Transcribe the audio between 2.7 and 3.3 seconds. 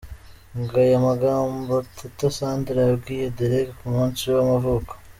yabwiye